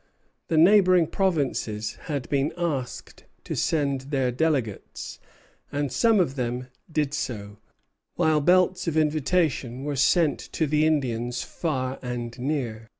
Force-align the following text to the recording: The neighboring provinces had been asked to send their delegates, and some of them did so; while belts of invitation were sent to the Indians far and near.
The 0.47 0.57
neighboring 0.57 1.05
provinces 1.05 1.93
had 2.05 2.27
been 2.29 2.53
asked 2.57 3.25
to 3.43 3.55
send 3.55 4.01
their 4.09 4.31
delegates, 4.31 5.19
and 5.71 5.91
some 5.91 6.19
of 6.19 6.33
them 6.33 6.69
did 6.91 7.13
so; 7.13 7.57
while 8.15 8.41
belts 8.41 8.87
of 8.87 8.97
invitation 8.97 9.83
were 9.83 9.95
sent 9.95 10.39
to 10.53 10.65
the 10.65 10.87
Indians 10.87 11.43
far 11.43 11.99
and 12.01 12.35
near. 12.39 12.89